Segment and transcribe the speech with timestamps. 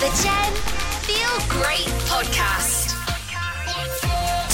[0.00, 0.54] The Gem
[1.02, 2.96] Feel Great Podcast.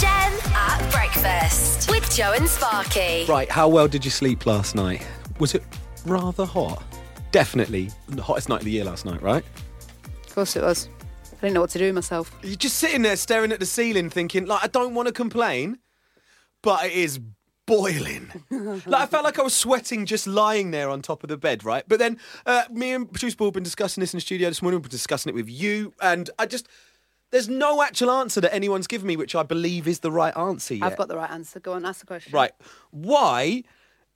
[0.01, 3.25] Gem at breakfast with Joe and Sparky.
[3.29, 5.07] Right, how well did you sleep last night?
[5.39, 5.63] Was it
[6.05, 6.83] rather hot?
[7.31, 9.45] Definitely the hottest night of the year last night, right?
[10.27, 10.89] Of course it was.
[11.35, 12.37] I didn't know what to do with myself.
[12.43, 15.79] You're just sitting there staring at the ceiling thinking, like, I don't want to complain,
[16.61, 17.21] but it is
[17.67, 18.31] boiling.
[18.51, 21.65] like, I felt like I was sweating just lying there on top of the bed,
[21.65, 21.85] right?
[21.87, 24.63] But then uh, me and producer Paul have been discussing this in the studio this
[24.63, 24.79] morning.
[24.79, 26.69] We've been discussing it with you, and I just.
[27.33, 30.75] There's no actual answer that anyone's given me, which I believe is the right answer
[30.75, 30.85] yet.
[30.85, 31.59] I've got the right answer.
[31.59, 32.33] Go on, ask the question.
[32.33, 32.53] Right.
[32.93, 33.65] Why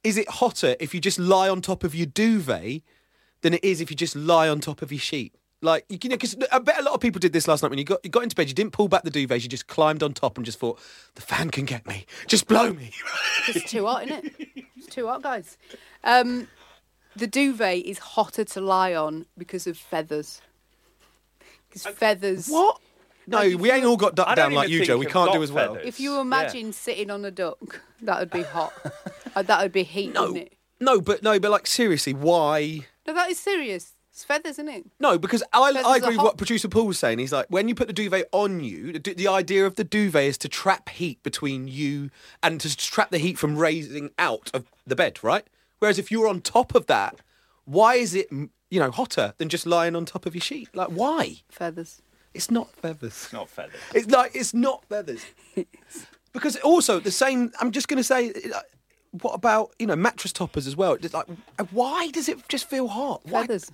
[0.04, 2.82] is it hotter if you just lie on top of your duvet
[3.42, 5.34] than it is if you just lie on top of your sheet?
[5.62, 7.78] Like, you know, because I bet a lot of people did this last night when
[7.78, 10.02] you got, you got into bed, you didn't pull back the duvet, you just climbed
[10.02, 10.78] on top and just thought,
[11.16, 12.06] the fan can get me.
[12.26, 12.92] Just blow me.
[13.48, 14.64] It's too hot, isn't it?
[14.78, 15.58] It's too hot, guys.
[16.02, 16.48] Um,
[17.14, 20.40] the duvet is hotter to lie on because of feathers.
[21.68, 22.48] Because feathers.
[22.48, 22.80] what?
[23.26, 24.98] No, you we ain't all got I duck don't down like you, think Joe.
[24.98, 25.74] We I've can't got do as well.
[25.74, 25.86] feathers.
[25.88, 26.20] If you Yeah.
[26.22, 28.72] imagine sitting on a duck, that would be hot.
[29.36, 30.52] Uh, that would be heat, No, wouldn't it?
[30.80, 32.86] no, but no, but like seriously, why?
[33.06, 33.92] No, that is serious.
[34.12, 34.84] It's feathers, isn't it?
[34.98, 36.24] No, because I, Feathers I are agree with hot.
[36.24, 37.18] what producer Paul was saying.
[37.20, 39.84] He's like, when you put the duvet on you, the, du- the idea of the
[39.84, 42.10] duvet is to trap heat between you
[42.42, 45.46] and to trap the heat from raising out of the bed, right?
[45.78, 47.16] Whereas if you're on top of that,
[47.66, 50.68] why is it, m- you know, hotter than just lying on top of your sheet?
[50.74, 51.36] Like, why?
[51.48, 52.02] Feathers.
[52.34, 53.12] It's not feathers.
[53.12, 53.80] It's not feathers.
[53.94, 55.24] It's like it's not feathers.
[56.32, 57.52] because also the same.
[57.60, 58.60] I'm just going to say, uh,
[59.22, 60.96] what about you know mattress toppers as well?
[60.96, 61.26] Just like,
[61.72, 63.22] why does it just feel hot?
[63.24, 63.70] Why- Feathers.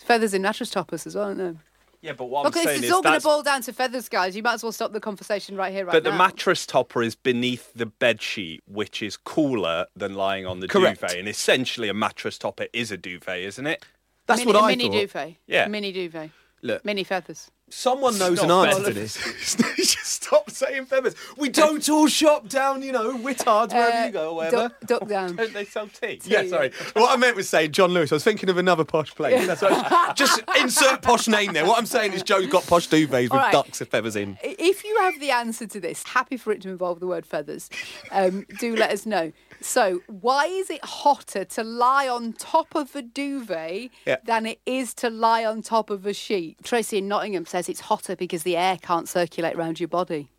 [0.00, 1.56] It's feathers in mattress toppers as well, aren't there?
[2.00, 2.66] Yeah, but what I'm saying is.
[2.68, 4.34] Okay, it's is all going to boil down to feathers, guys.
[4.34, 7.14] You might as well stop the conversation right here, right But the mattress topper is
[7.14, 11.02] beneath the bed sheet, which is cooler than lying on the Correct.
[11.02, 11.18] duvet.
[11.18, 13.84] And essentially, a mattress topper is a duvet, isn't it?
[14.24, 14.92] That's mini, what a I mini thought.
[14.92, 15.36] duvet.
[15.46, 15.68] Yeah.
[15.68, 16.30] Mini duvet.
[16.62, 17.50] Look, Mini feathers.
[17.70, 19.14] Someone knows an not answer to this.
[20.02, 21.14] stop saying feathers.
[21.36, 24.56] We don't all shop down, you know, Whittards wherever Uh, you go or whatever.
[24.68, 25.36] Duck, duck down.
[25.40, 26.20] Don't they sell tea?
[26.24, 26.72] Yeah, sorry.
[26.94, 28.12] What I meant was saying John Lewis.
[28.12, 29.46] I was thinking of another posh place.
[29.46, 31.64] That's what, just insert posh name there.
[31.66, 33.52] What I'm saying is Joe's got posh duvets with All right.
[33.52, 34.36] ducks and feathers in.
[34.44, 37.24] I- If you have the answer to this, happy for it to involve the word
[37.26, 37.70] feathers,
[38.10, 39.32] um, do let us know.
[39.62, 44.16] So, why is it hotter to lie on top of a duvet Yeah.
[44.24, 46.56] than it is to lie on top of a sheet?
[46.62, 50.30] Tracy in Nottingham says it's hotter because the air can't circulate around your body.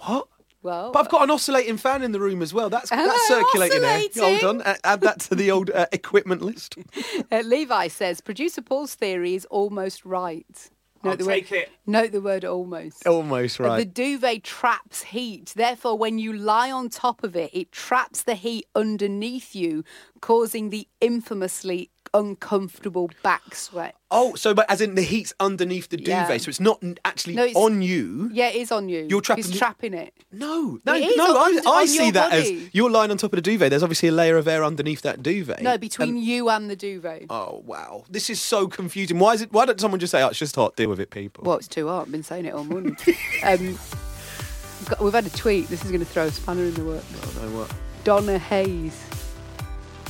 [0.00, 0.28] What?
[0.62, 2.68] Well, But I've got an oscillating fan in the room as well.
[2.68, 3.98] That's that's Oh, circulating air.
[3.98, 4.40] oscillating.
[4.42, 6.74] Hold on, add that to the old uh, equipment list.
[7.30, 10.70] uh, Levi says producer Paul's theory is almost right.
[11.06, 11.70] Note I'll the take word, it.
[11.86, 13.06] Note the word almost.
[13.06, 13.78] Almost right.
[13.78, 15.52] The duvet traps heat.
[15.56, 19.84] Therefore, when you lie on top of it, it traps the heat underneath you,
[20.20, 23.94] causing the infamously uncomfortable back sweat.
[24.10, 26.36] Oh, so but as in the heat's underneath the duvet, Yeah.
[26.38, 28.30] so it's not actually No, it's- on you.
[28.32, 29.06] Yeah, it is on you.
[29.10, 30.14] You're trapping- He's trapping it.
[30.30, 31.36] No, no, It no.
[31.36, 32.66] I, on- I on see that body.
[32.66, 33.70] as you're lying on top of the duvet.
[33.70, 35.60] There's obviously a layer of air underneath that duvet.
[35.62, 37.26] No, between And- you and the duvet.
[37.30, 39.18] oh wow, this is so confusing.
[39.18, 39.52] Why is it?
[39.52, 40.76] Why don't someone just say, "Oh, it's just hot.
[40.76, 42.02] Deal with it, people." Well, it's too hot.
[42.06, 42.96] I've been saying it all morning.
[43.44, 45.68] um, we've, got, we've had a tweet.
[45.68, 47.04] This is going to throw a spanner in the works.
[47.38, 47.72] I know what.
[48.04, 48.94] Donna Hayes.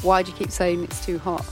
[0.02, 1.44] Why do you keep saying it's too hot?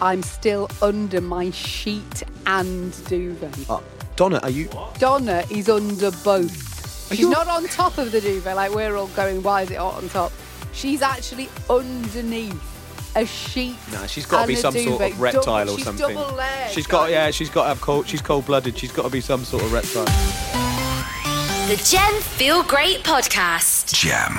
[0.00, 3.68] I'm still under my sheet and duvet.
[3.70, 3.80] Uh,
[4.16, 4.68] Donna, are you?
[4.98, 7.08] Donna is under both.
[7.08, 9.78] She's you- not on top of the duvet like we're all going, why is it
[9.78, 10.32] hot on top?
[10.72, 12.60] She's actually underneath
[13.16, 13.76] a sheet.
[13.92, 16.14] Nah, she's got to be a some sort of reptile Double- or she's something.
[16.14, 17.12] Double layered, She's got, guys.
[17.12, 18.06] yeah, she's got to have cold.
[18.06, 18.76] She's cold-blooded.
[18.76, 20.04] She's got to be some sort of reptile.
[21.68, 23.92] The Gem Feel Great Podcast.
[23.94, 24.36] Gem.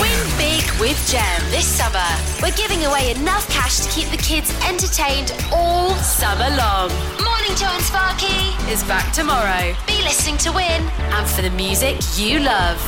[0.00, 2.04] Win big with Gem this summer.
[2.42, 6.90] We're giving away enough cash to keep the kids entertained all summer long.
[7.22, 9.74] Morning Joe and Sparky is back tomorrow.
[9.86, 10.82] Be listening to win
[11.14, 12.78] and for the music you love.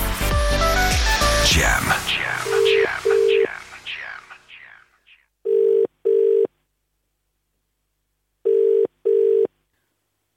[1.44, 1.84] Gem.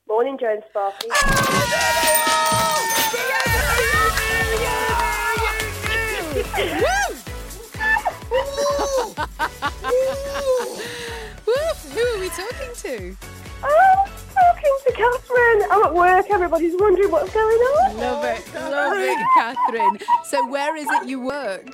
[0.08, 1.08] Morning, Joe and Sparky.
[11.46, 13.16] Woof, who are we talking to?
[13.64, 15.72] Oh, talking to Catherine.
[15.72, 16.26] I'm at work.
[16.30, 17.98] Everybody's wondering what's going on.
[17.98, 20.00] Love it, love it, Catherine.
[20.26, 21.68] So where is it you work?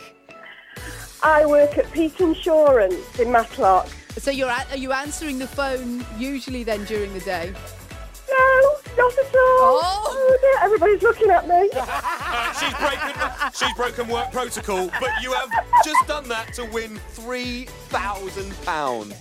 [1.24, 3.88] I work at Peak Insurance in Matlock.
[4.18, 7.54] So you're a- are you answering the phone usually then during the day?
[9.06, 9.38] officer!
[9.38, 11.70] Oh, dear, everybody's looking at me.
[12.60, 13.52] She's broken.
[13.54, 15.50] She's broken work protocol, but you have
[15.84, 19.14] just done that to win three thousand pounds.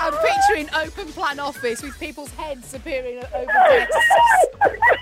[0.00, 3.96] I'm picturing open plan office with people's heads appearing at open desks.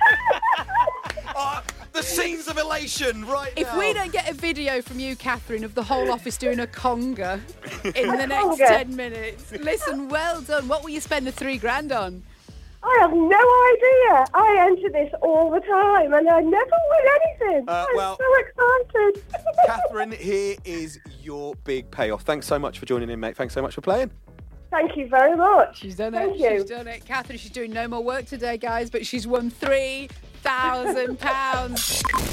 [1.97, 3.79] The scenes of elation right If now.
[3.79, 7.41] we don't get a video from you, Catherine, of the whole office doing a conga
[7.97, 8.69] in the next Conga?
[8.69, 10.69] 10 minutes, listen, well done.
[10.69, 12.23] What will you spend the three grand on?
[12.83, 14.27] I have no idea.
[14.35, 17.65] I enter this all the time and I never win anything.
[17.67, 19.25] Uh, I'm well- so excited.
[19.67, 22.23] Catherine, here is your big payoff.
[22.25, 23.37] Thanks so much for joining in, mate.
[23.39, 24.11] Thanks so much for playing.
[24.71, 25.79] Thank you very much.
[25.79, 26.41] She's done Thank it.
[26.41, 26.61] you.
[26.61, 27.07] She's done it.
[27.07, 29.49] Catherine, she's doing no more work today, guys, but she's won
[30.47, 31.75] £3,000.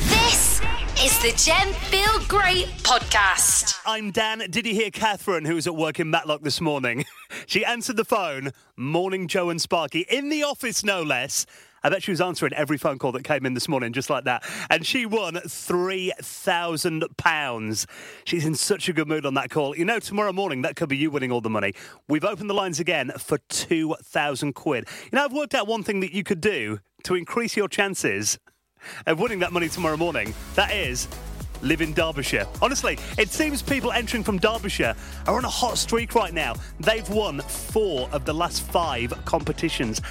[0.10, 0.62] This
[1.04, 3.80] is the Gem Feel Great podcast.
[3.88, 4.44] I'm Dan.
[4.51, 7.06] Did you hear Catherine, who was at work in Matlock this morning?
[7.48, 8.51] she answered the phone.
[8.77, 10.01] Morning, Joe and Sparky.
[10.01, 11.48] In the office, no less.
[11.84, 14.24] I bet she was answering every phone call that came in this morning, just like
[14.24, 14.46] that.
[14.70, 17.86] And she won £3,000.
[18.24, 19.76] She's in such a good mood on that call.
[19.76, 21.74] You know, tomorrow morning, that could be you winning all the money.
[22.08, 24.88] We've opened the lines again for 2,000 quid.
[25.12, 28.40] You know, I've worked out one thing that you could do to increase your chances
[29.06, 30.34] of winning that money tomorrow morning.
[30.56, 31.10] That is
[31.64, 32.46] live in Derbyshire.
[32.62, 34.96] Honestly, it seems people entering from Derbyshire
[35.28, 36.56] are on a hot streak right now.
[36.80, 40.02] They've won four of the last five competitions.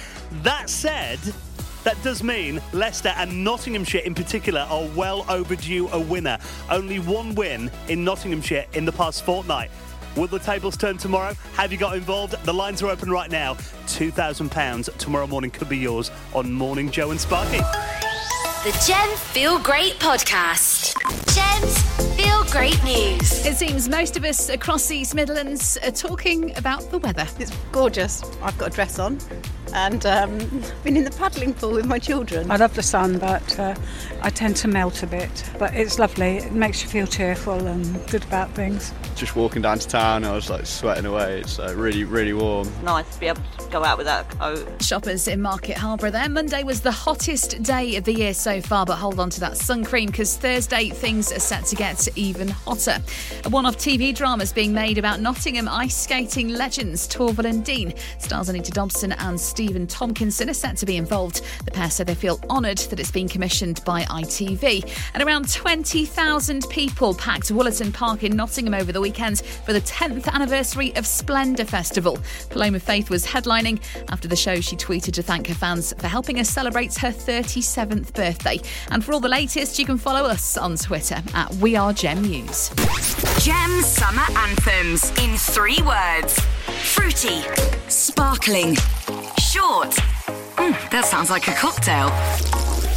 [0.41, 1.19] That said,
[1.83, 6.37] that does mean Leicester and Nottinghamshire in particular are well overdue a winner.
[6.69, 9.69] Only one win in Nottinghamshire in the past fortnight.
[10.15, 11.33] Will the tables turn tomorrow?
[11.55, 12.35] Have you got involved?
[12.43, 13.55] The lines are open right now.
[13.87, 17.57] £2,000 tomorrow morning could be yours on Morning Joe and Sparky.
[17.57, 20.93] The Gem Feel Great podcast.
[21.33, 23.45] Gem's Feel Great News.
[23.45, 27.27] It seems most of us across the East Midlands are talking about the weather.
[27.39, 28.23] It's gorgeous.
[28.41, 29.17] I've got a dress on
[29.73, 32.49] and um, I've been in the paddling pool with my children.
[32.49, 33.75] I love the sun, but uh,
[34.21, 35.49] I tend to melt a bit.
[35.57, 36.37] But it's lovely.
[36.37, 38.93] It makes you feel cheerful and good about things.
[39.15, 41.41] Just walking down to town, I was like sweating away.
[41.41, 42.71] It's uh, really, really warm.
[42.83, 44.81] nice to be able to go out without a coat.
[44.83, 46.29] Shoppers in Market Harborough there.
[46.29, 49.57] Monday was the hottest day of the year so far, but hold on to that
[49.57, 52.97] sun cream because Thursday things are set to get even hotter.
[53.45, 57.63] A one off TV drama is being made about Nottingham ice skating legends Torvill and
[57.63, 57.93] Dean.
[58.19, 61.41] Stars Anita Dobson and Stephen Tompkinson are set to be involved.
[61.65, 64.89] The pair said they feel honoured that it's been commissioned by ITV.
[65.13, 70.27] And around 20,000 people packed Wollaton Park in Nottingham over the weekend for the 10th
[70.27, 72.17] anniversary of Splendour Festival.
[72.49, 73.81] Paloma Faith was headlining.
[74.09, 78.13] After the show, she tweeted to thank her fans for helping her celebrate her 37th
[78.13, 78.59] birthday.
[78.89, 82.21] And for all the latest, you can follow us on Twitter at We Are Gem
[82.21, 82.69] News.
[83.39, 86.39] Gem Summer Anthems in three words
[86.81, 87.41] fruity,
[87.87, 88.75] sparkling,
[89.39, 89.91] short.
[90.57, 92.09] Mm, that sounds like a cocktail.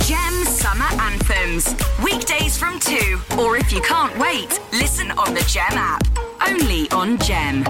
[0.07, 1.75] Gem Summer Anthems.
[2.03, 6.03] Weekdays from 2, or if you can't wait, listen on the Gem app.
[6.47, 7.65] Only on Gem.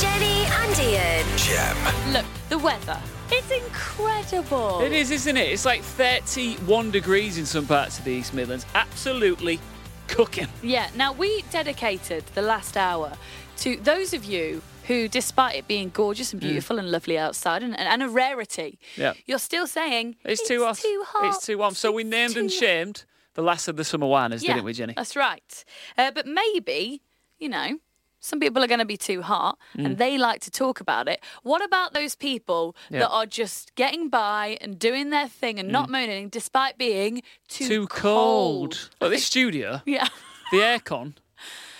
[0.00, 1.26] Jenny and Ian.
[1.36, 2.12] Gem.
[2.12, 3.00] Look, the weather.
[3.32, 4.80] It's incredible.
[4.80, 5.48] It is, isn't it?
[5.50, 8.66] It's like 31 degrees in some parts of the East Midlands.
[8.74, 9.60] Absolutely
[10.08, 10.48] cooking.
[10.62, 13.12] Yeah, now we dedicated the last hour
[13.58, 17.78] to those of you who, despite it being gorgeous and beautiful and lovely outside and,
[17.78, 19.12] and a rarity, Yeah.
[19.26, 20.78] you're still saying It's, too hot.
[20.78, 21.28] too hot.
[21.36, 21.74] It's too warm.
[21.74, 23.04] So we named and shamed
[23.34, 24.94] the last of the summer whiners, yeah, didn't we, Jenny?
[24.96, 25.64] That's right.
[25.96, 27.02] Uh, but maybe,
[27.38, 27.78] you know,
[28.20, 29.84] some people are going to be too hot Mm.
[29.86, 31.20] and they like to talk about it.
[31.42, 33.00] What about those people Yeah.
[33.00, 37.64] that are just getting by and doing their thing and not moaning despite being too,
[37.64, 37.68] Mm.
[37.68, 38.90] Too cold.
[39.00, 40.08] Well, this studio, Yeah.
[40.52, 41.14] the aircon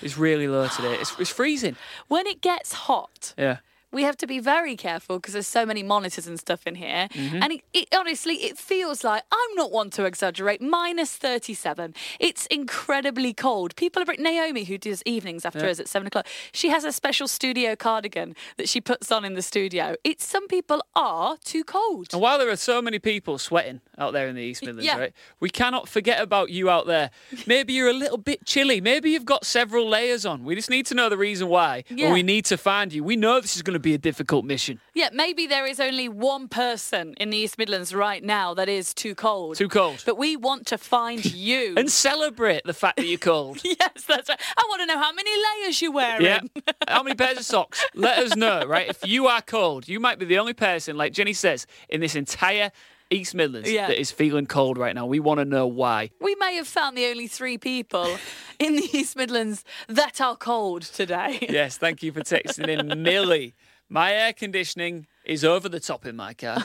[0.02, 0.94] is really low today.
[0.94, 1.76] It's, it's freezing.
[2.09, 3.59] When it gets hot, Yeah.
[3.92, 7.09] We have to be very careful because there's so many monitors and stuff in here.
[7.12, 7.42] Mhm.
[7.42, 10.61] And it, it, honestly, it feels like I'm not one to exaggerate.
[10.62, 11.94] Minus 37.
[12.18, 13.75] It's incredibly cold.
[13.76, 14.06] People are.
[14.18, 15.70] Naomi, who does evenings after Yeah.
[15.70, 19.35] us at seven o'clock, she has a special studio cardigan that she puts on in
[19.35, 19.94] the studio.
[20.04, 22.09] It's some people are too cold.
[22.12, 24.99] And while there are so many people sweating out there in the East Midlands, Yeah.
[24.99, 27.11] right, we cannot forget about you out there.
[27.47, 28.80] Maybe you're a little bit chilly.
[28.80, 30.44] Maybe you've got several layers on.
[30.44, 31.85] We just need to know the reason why.
[31.88, 32.06] Yeah.
[32.06, 33.02] And we need to find you.
[33.04, 34.80] We know this is going to be a difficult mission.
[34.94, 38.94] Yeah, maybe there is only one person in the East Midlands right now that is
[38.94, 39.56] too cold.
[39.56, 40.02] Too cold.
[40.06, 41.75] But we want to find you.
[41.76, 43.60] And celebrate the fact that you're cold.
[43.64, 44.40] yes, that's right.
[44.56, 46.25] I want to know how many layers you're wearing.
[46.25, 46.40] Yeah.
[46.88, 47.84] How many pairs of socks?
[47.94, 48.88] Let us know, right?
[48.88, 52.14] If you are cold, you might be the only person, like Jenny says, in this
[52.14, 52.70] entire
[53.11, 53.88] East Midlands Yeah.
[53.88, 55.07] that is feeling cold right now.
[55.07, 56.11] We want to know why.
[56.21, 58.07] We may have found the only three people
[58.59, 61.38] in the East Midlands that are cold today.
[61.50, 63.02] Yes, thank you for texting in.
[63.02, 63.55] Millie,
[63.88, 66.58] my air conditioning is over the top in my car.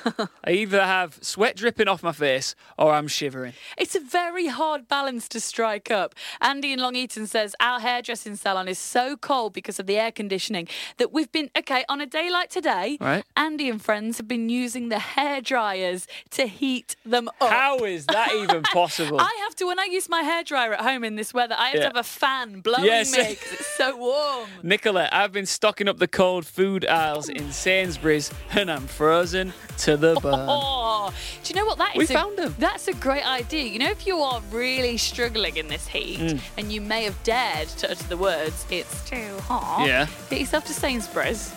[0.44, 3.54] I either have sweat dripping off my face or I'm shivering.
[3.78, 6.16] It's a very hard balance to strike up.
[6.42, 10.12] Andy in Long Eaton says our hairdressing salon is so cold because of the air
[10.12, 10.68] conditioning
[10.98, 12.98] that we've been okay on a day like today.
[13.00, 13.24] Right.
[13.38, 17.50] Andy and friends have been using the hair dryers to heat them up.
[17.52, 19.20] How is that even possible?
[19.22, 21.54] I have to when I use my hairdryer at home in this weather.
[21.56, 21.82] I have Yeah.
[21.82, 23.16] to have a fan blowing Yes.
[23.16, 24.50] me because it's so warm.
[24.64, 29.98] Nicola, I've been stocking up the cold food aisles in Sainsbury's and I'm frozen to
[29.98, 30.46] the bone.
[30.50, 32.00] Oh, do you know what that is?
[32.00, 32.56] We found 'em.
[32.58, 33.64] That's a great idea.
[33.64, 36.40] You know, if you are really struggling in this heat Mm.
[36.58, 39.86] and you may have dared to utter the words, it's too hot.
[39.88, 40.08] Yeah.
[40.30, 41.52] Get yourself to Sainsbury's.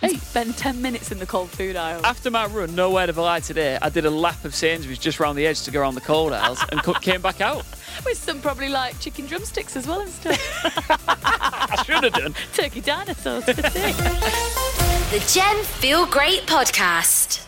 [0.00, 0.16] Hey.
[0.16, 2.04] Spend 10 minutes in the cold food aisle.
[2.04, 5.38] After my run, nowhere to lie today, I did a lap of Sainsbury's just round
[5.38, 7.64] the edge to go around the cold aisles and came back out.
[8.04, 10.38] With some probably like chicken drumsticks as well and stuff.
[11.08, 12.34] I should have done.
[12.52, 14.60] Turkey dinosaurs for tea.
[15.14, 17.46] The Gem Feel Great Podcast.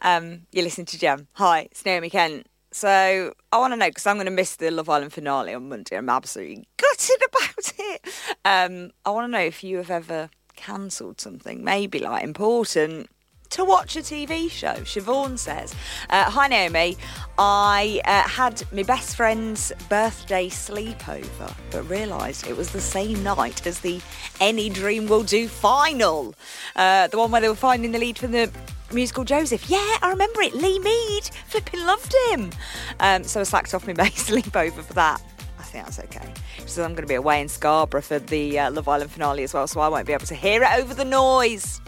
[0.00, 1.26] Um, you're listening to Gem.
[1.32, 2.46] Hi, it's Naomi Kent.
[2.70, 5.68] So I want to know because I'm going to miss the Love Island finale on
[5.68, 5.96] Monday.
[5.96, 8.00] I'm absolutely gutted about it.
[8.44, 13.10] Um, I want to know if you have ever cancelled something, maybe like important.
[13.52, 15.74] To watch a TV show, Siobhan says.
[16.08, 16.96] Uh, Hi Naomi,
[17.36, 23.66] I uh, had my best friend's birthday sleepover, but realised it was the same night
[23.66, 24.00] as the
[24.40, 26.34] Any Dream Will Do final.
[26.76, 28.50] Uh, the one where they were finding the lead for the
[28.90, 29.68] musical Joseph.
[29.68, 30.54] Yeah, I remember it.
[30.54, 31.24] Lee Mead.
[31.48, 32.52] Flipping loved him.
[33.00, 35.20] Um, so I slacked off my base sleepover for that.
[35.58, 36.32] I think that's okay.
[36.60, 39.52] Says I'm going to be away in Scarborough for the uh, Love Island finale as
[39.52, 41.82] well, so I won't be able to hear it over the noise.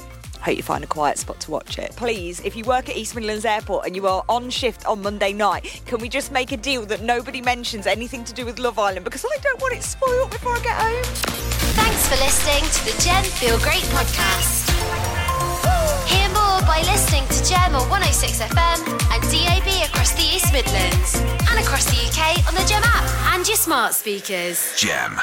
[0.45, 1.97] Hope you find a quiet spot to watch it.
[1.97, 5.33] Please, if you work at East Midlands Airport and you are on shift on Monday
[5.33, 8.79] night, can we just make a deal that nobody mentions anything to do with Love
[8.79, 11.03] Island because I don't want it spoiled before I get home.
[11.81, 14.69] Thanks for listening to the Gem Feel Great podcast.
[16.07, 21.15] Hear more by listening to Gem on 106 FM and DAB across the East Midlands
[21.49, 24.75] and across the UK on the Gem app and your smart speakers.
[24.77, 25.19] Gem.